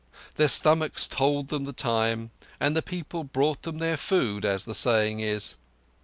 Their 0.33 0.47
stomachs 0.47 1.07
told 1.07 1.49
them 1.49 1.65
the 1.65 1.73
time, 1.73 2.31
and 2.59 2.75
the 2.75 2.81
people 2.81 3.23
brought 3.23 3.61
them 3.61 3.77
their 3.77 3.97
food, 3.97 4.45
as 4.45 4.65
the 4.65 4.73
saying 4.73 5.19
is. 5.19 5.53